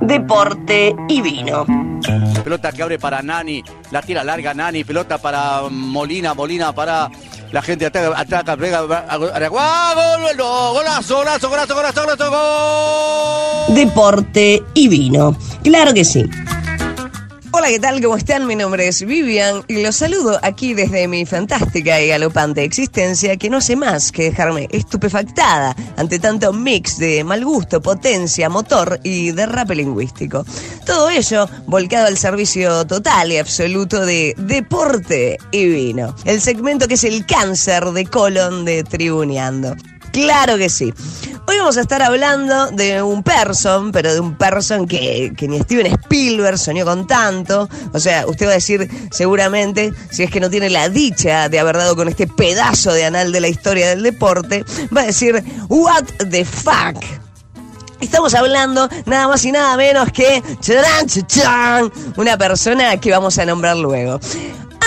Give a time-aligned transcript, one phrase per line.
[0.00, 1.64] deporte y vino.
[2.42, 7.10] Pelota que abre para Nani, la tira larga Nani, pelota para Molina, Molina para
[7.52, 9.30] la gente ataca, ataca, pega, gol,
[10.72, 13.74] golazo, golazo, golazo, golazo, golazo, gol.
[13.74, 15.36] Deporte y vino.
[15.62, 16.24] Claro que sí.
[17.60, 18.00] Hola, ¿qué tal?
[18.00, 18.46] ¿Cómo están?
[18.46, 23.50] Mi nombre es Vivian y los saludo aquí desde mi fantástica y galopante existencia que
[23.50, 29.32] no hace más que dejarme estupefactada ante tanto mix de mal gusto, potencia, motor y
[29.32, 30.42] derrape lingüístico.
[30.86, 36.16] Todo ello volcado al servicio total y absoluto de deporte y vino.
[36.24, 39.76] El segmento que es el cáncer de colon de Tribuneando.
[40.12, 40.92] Claro que sí.
[41.46, 45.58] Hoy vamos a estar hablando de un person, pero de un person que, que, ni
[45.60, 47.68] Steven Spielberg soñó con tanto.
[47.92, 51.58] O sea, usted va a decir seguramente, si es que no tiene la dicha de
[51.58, 54.64] haber dado con este pedazo de anal de la historia del deporte,
[54.96, 57.02] va a decir, what the fuck.
[58.00, 60.42] Estamos hablando nada más y nada menos que
[62.16, 64.20] una persona que vamos a nombrar luego.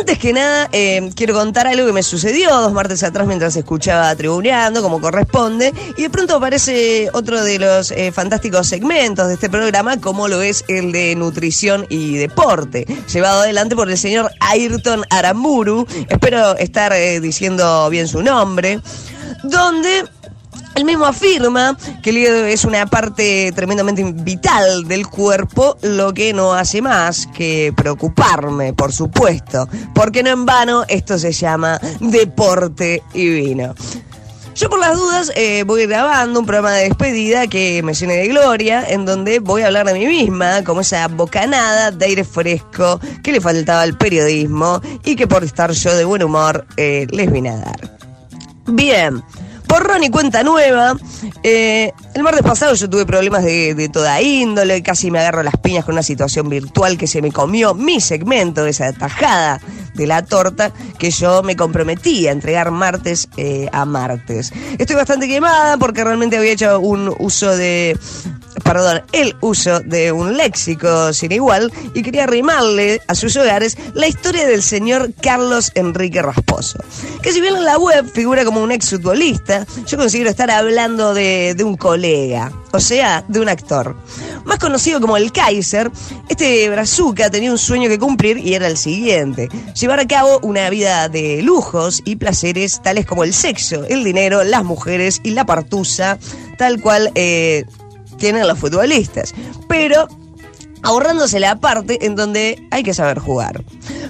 [0.00, 4.16] Antes que nada, eh, quiero contar algo que me sucedió dos martes atrás mientras escuchaba
[4.16, 9.50] Tribuneando, como corresponde, y de pronto aparece otro de los eh, fantásticos segmentos de este
[9.50, 15.04] programa, como lo es el de nutrición y deporte, llevado adelante por el señor Ayrton
[15.10, 18.80] Aramburu, espero estar eh, diciendo bien su nombre,
[19.42, 20.04] donde
[20.74, 26.32] él mismo afirma que el hígado es una parte tremendamente vital del cuerpo, lo que
[26.32, 33.02] no hace más que preocuparme, por supuesto, porque no en vano esto se llama deporte
[33.14, 33.74] y vino.
[34.54, 38.28] Yo por las dudas eh, voy grabando un programa de despedida que me llene de
[38.28, 43.00] gloria, en donde voy a hablar de mí misma, como esa bocanada de aire fresco
[43.22, 47.30] que le faltaba al periodismo y que por estar yo de buen humor eh, les
[47.32, 47.98] vine a dar.
[48.66, 49.22] Bien.
[49.70, 50.96] Porrón y cuenta nueva.
[51.44, 55.84] Eh, el martes pasado yo tuve problemas de, toda índole, casi me agarro las piñas
[55.84, 59.60] con una situación virtual que se me comió mi segmento, esa tajada
[59.94, 64.52] de la torta que yo me comprometí a entregar martes eh, a martes.
[64.76, 67.96] Estoy bastante quemada porque realmente había hecho un uso de
[68.64, 74.08] perdón, el uso de un léxico sin igual y quería arrimarle a sus hogares la
[74.08, 76.78] historia del señor Carlos Enrique Rasposo.
[77.22, 81.56] Que si bien en la web figura como un exfutbolista, yo considero estar hablando de,
[81.64, 83.96] un colega, o sea, de un actor.
[84.44, 85.90] Más conocido como el Kaiser,
[86.28, 90.70] este brazuca tenía un sueño que cumplir y era el siguiente: llevar a cabo una
[90.70, 95.44] vida de lujos y placeres tales como el sexo, el dinero, las mujeres y la
[95.44, 96.18] partusa,
[96.58, 97.64] tal cual eh,
[98.20, 99.34] tienen los futbolistas.
[99.68, 100.06] Pero
[100.82, 103.62] ahorrándose la parte en donde hay que saber jugar.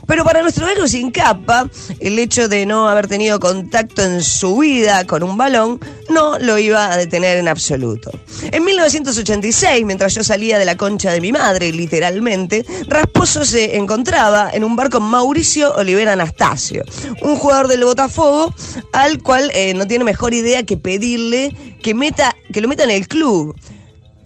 [0.07, 1.69] Pero para nuestro héroe sin capa,
[2.01, 6.59] el hecho de no haber tenido contacto en su vida con un balón no lo
[6.59, 8.11] iba a detener en absoluto.
[8.51, 14.51] En 1986, mientras yo salía de la concha de mi madre, literalmente, Rasposo se encontraba
[14.53, 16.85] en un bar con Mauricio Olivera Anastasio,
[17.23, 18.53] un jugador del Botafogo
[18.93, 22.91] al cual eh, no tiene mejor idea que pedirle que, meta, que lo meta en
[22.91, 23.57] el club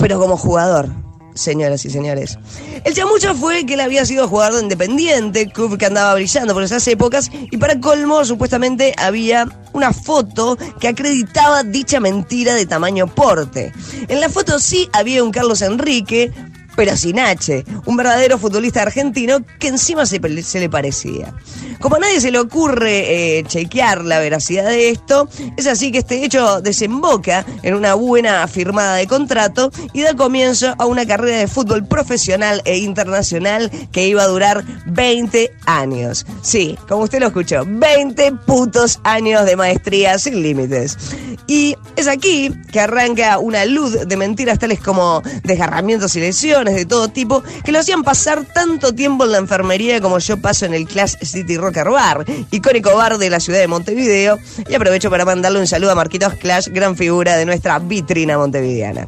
[0.04, 0.90] pero como jugador,
[1.32, 2.38] señoras y señores.
[2.84, 6.62] El chamucho fue que él había sido jugador de Independiente, club que andaba brillando por
[6.62, 13.06] esas épocas, y para colmo, supuestamente había una foto que acreditaba dicha mentira de tamaño
[13.06, 13.72] porte.
[14.08, 16.30] En la foto sí había un Carlos Enrique,
[16.76, 21.34] pero sin H, un verdadero futbolista argentino que encima se, le parecía.
[21.80, 25.98] Como a nadie se le ocurre eh, chequear la veracidad de esto, es así que
[25.98, 31.38] este hecho desemboca en una buena firmada de contrato y da comienzo a una carrera
[31.38, 36.26] de fútbol profesional e internacional que iba a durar 20 años.
[36.42, 40.96] Sí, como usted lo escuchó, 20 putos años de maestría sin límites.
[41.46, 46.86] Y es aquí que arranca una luz de mentiras tales como desgarramientos y lesiones, de
[46.86, 50.74] todo tipo que lo hacían pasar tanto tiempo en la enfermería como yo paso en
[50.74, 54.38] el Class City Rocker Bar, icónico bar de la ciudad de Montevideo.
[54.68, 59.06] Y aprovecho para mandarle un saludo a Marquitos Clash, gran figura de nuestra vitrina montevideana.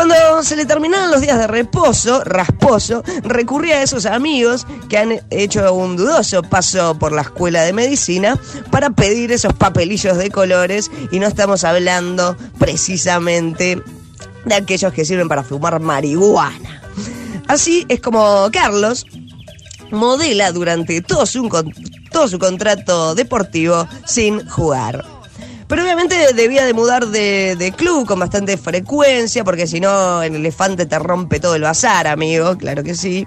[0.00, 5.20] Cuando se le terminaban los días de reposo, rasposo, recurría a esos amigos que han
[5.28, 8.38] hecho un dudoso paso por la escuela de medicina
[8.70, 13.82] para pedir esos papelillos de colores y no estamos hablando precisamente
[14.46, 16.80] de aquellos que sirven para fumar marihuana.
[17.46, 19.04] Así es como Carlos
[19.90, 21.46] modela durante todo su,
[22.10, 25.19] todo su contrato deportivo sin jugar.
[25.70, 30.34] Pero obviamente debía de mudar de, de club con bastante frecuencia, porque si no el
[30.34, 33.24] elefante te rompe todo el bazar, amigo, claro que sí.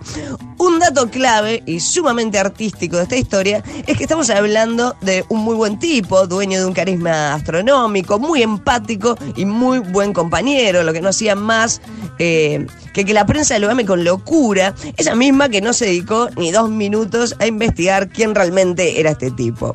[0.57, 5.39] Un dato clave y sumamente artístico de esta historia es que estamos hablando de un
[5.39, 10.91] muy buen tipo, dueño de un carisma astronómico, muy empático y muy buen compañero, lo
[10.91, 11.81] que no hacía más
[12.19, 16.29] eh, que que la prensa lo ame con locura, esa misma que no se dedicó
[16.35, 19.73] ni dos minutos a investigar quién realmente era este tipo.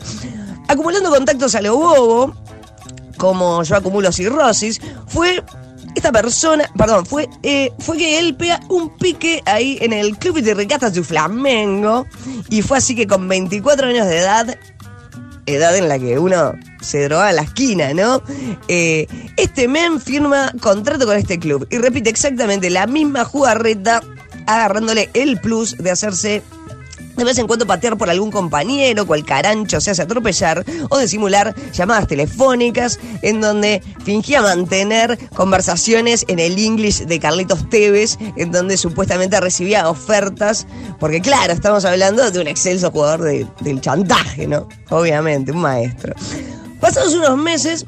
[0.69, 2.35] Acumulando contactos a lo bobo,
[3.19, 5.45] como yo acumulo cirrosis, fue
[5.95, 10.41] esta persona, perdón, fue, eh, fue que él pega un pique ahí en el Club
[10.41, 12.07] de Regatas de Flamengo
[12.49, 14.59] y fue así que con 24 años de edad,
[15.47, 18.23] edad en la que uno se droga a la esquina, ¿no?
[18.69, 19.07] Eh,
[19.37, 24.01] este men firma contrato con este club y repite exactamente la misma jugarreta
[24.47, 26.43] agarrándole el plus de hacerse
[27.19, 31.09] de vez en cuando patear por algún compañero, cual carancho se hace atropellar, o de
[31.09, 38.53] simular llamadas telefónicas en donde fingía mantener conversaciones en el English de Carlitos Tevez, en
[38.53, 40.67] donde supuestamente recibía ofertas,
[41.01, 44.69] porque claro, estamos hablando de un excelso jugador de- del chantaje, ¿no?
[44.91, 46.15] Obviamente, un maestro.
[46.81, 47.85] Pasados unos meses,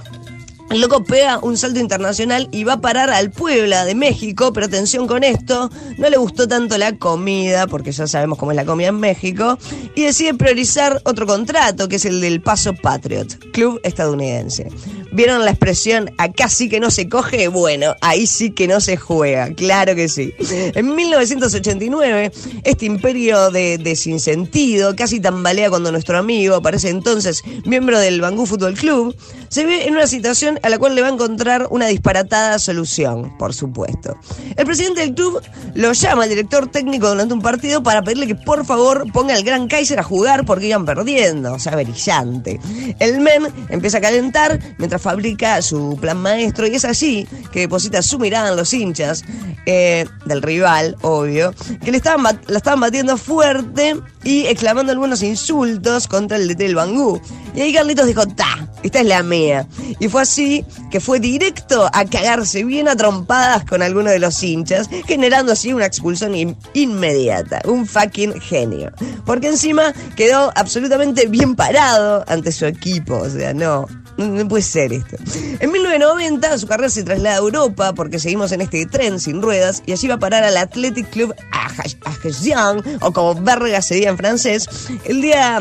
[0.79, 5.07] loco pega un salto internacional y va a parar al Puebla de México, pero atención
[5.07, 8.89] con esto, no le gustó tanto la comida, porque ya sabemos cómo es la comida
[8.89, 9.59] en México,
[9.95, 14.69] y decide priorizar otro contrato, que es el del Paso Patriot, club estadounidense.
[15.13, 17.49] ¿Vieron la expresión acá sí que no se coge?
[17.49, 20.35] Bueno, ahí sí que no se juega, claro que sí.
[20.75, 22.33] En 1989,
[22.65, 28.47] este imperio de, de sinsentido casi tambalea cuando nuestro amigo, aparece entonces miembro del Bangú
[28.47, 29.17] Fútbol Club,
[29.49, 33.37] se ve en una situación a la cual le va a encontrar una disparatada solución,
[33.37, 34.17] por supuesto.
[34.57, 35.41] El presidente del club
[35.75, 39.43] lo llama al director técnico durante un partido para pedirle que por favor ponga al
[39.43, 42.61] Gran Kaiser a jugar porque iban perdiendo, o sea, brillante.
[42.99, 48.03] El men empieza a calentar mientras fabrica su plan maestro y es allí que deposita
[48.03, 49.25] su mirada en los hinchas
[49.67, 51.53] eh, del rival, obvio,
[51.85, 56.75] que le estaban la estaban batiendo fuerte y exclamando algunos insultos contra el DT del
[56.75, 57.21] Bangú.
[57.55, 59.67] Y ahí Carlitos dijo, ta, esta es la mía.
[59.99, 64.41] Y fue así que fue directo a cagarse bien a trompadas con alguno de los
[64.43, 67.61] hinchas, generando así una expulsión in- inmediata.
[67.65, 68.93] Un fucking genio.
[69.27, 73.17] Porque encima quedó absolutamente bien parado ante su equipo.
[73.17, 73.87] O sea, no,
[74.29, 75.17] no puede ser esto.
[75.61, 79.83] En 1990 su carrera se traslada a Europa porque seguimos en este tren sin ruedas
[79.87, 84.17] y allí va a parar al Athletic Club Ajaccian, o como verga se diga en
[84.17, 84.69] francés,
[85.05, 85.59] el día...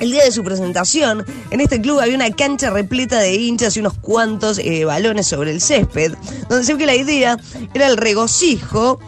[0.00, 3.80] El día de su presentación, en este club había una cancha repleta de hinchas y
[3.80, 6.14] unos cuantos eh, balones sobre el césped,
[6.48, 7.38] donde se ve que la idea
[7.74, 8.98] era el regocijo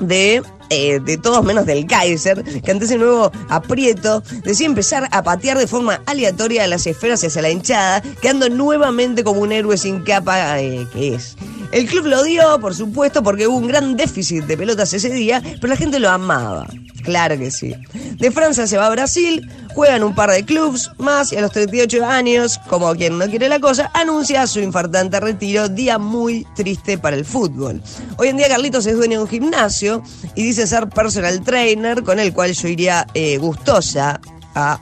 [0.00, 5.22] de, eh, de todos menos del Kaiser, que ante ese nuevo aprieto decía empezar a
[5.22, 10.02] patear de forma aleatoria las esferas hacia la hinchada, quedando nuevamente como un héroe sin
[10.02, 11.36] capa eh, que es.
[11.72, 15.42] El club lo dio, por supuesto, porque hubo un gran déficit de pelotas ese día,
[15.60, 16.68] pero la gente lo amaba.
[17.04, 17.74] Claro que sí.
[18.18, 21.52] De Francia se va a Brasil, juegan un par de clubs más y a los
[21.52, 26.96] 38 años, como quien no quiere la cosa, anuncia su infartante retiro, día muy triste
[26.96, 27.82] para el fútbol.
[28.16, 30.02] Hoy en día Carlitos es dueño de un gimnasio
[30.34, 34.18] y dice ser personal trainer, con el cual yo iría eh, gustosa
[34.54, 34.80] a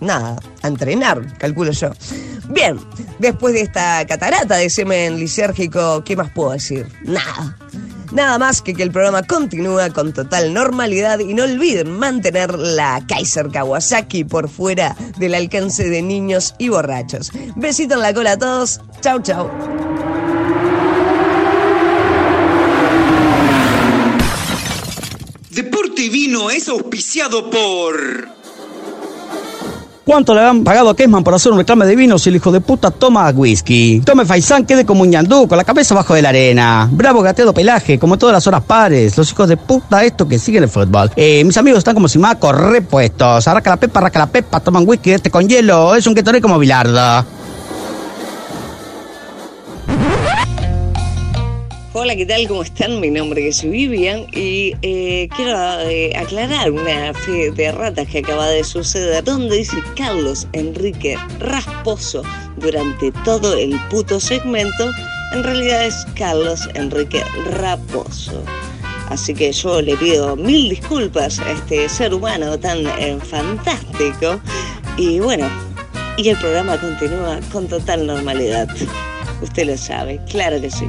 [0.00, 1.90] nada, a entrenar, calculo yo.
[2.50, 2.78] Bien,
[3.18, 6.86] después de esta catarata de semen lisérgico, ¿qué más puedo decir?
[7.02, 7.56] Nada.
[8.18, 13.00] Nada más que que el programa continúa con total normalidad y no olviden mantener la
[13.06, 17.30] Kaiser Kawasaki por fuera del alcance de niños y borrachos.
[17.54, 18.80] Besito en la cola a todos.
[19.02, 19.48] Chau, chau.
[25.50, 28.37] Deporte Vino es auspiciado por...
[30.08, 32.50] ¿Cuánto le han pagado a Kesman por hacer un reclame de vino si el hijo
[32.50, 34.00] de puta toma whisky?
[34.00, 36.88] Tome Faisán, quede como un ñandú, con la cabeza bajo de la arena.
[36.90, 39.18] Bravo gateado pelaje, como todas las horas pares.
[39.18, 41.10] Los hijos de puta estos que siguen el fútbol.
[41.14, 43.46] Eh, mis amigos están como si más repuestos.
[43.46, 45.94] Arraca la pepa, arraca la pepa, toman whisky este con hielo.
[45.94, 47.37] Es un Gatorade como Bilardo.
[52.00, 52.46] Hola, ¿qué tal?
[52.46, 53.00] ¿Cómo están?
[53.00, 58.46] Mi nombre es Vivian y eh, quiero eh, aclarar una fe de ratas que acaba
[58.46, 62.22] de suceder donde dice Carlos Enrique Rasposo
[62.58, 64.92] durante todo el puto segmento.
[65.32, 68.44] En realidad es Carlos Enrique Raposo.
[69.08, 74.40] Así que yo le pido mil disculpas a este ser humano tan eh, fantástico.
[74.96, 75.50] Y bueno,
[76.16, 78.68] y el programa continúa con total normalidad.
[79.42, 80.86] Usted lo sabe, claro que sí.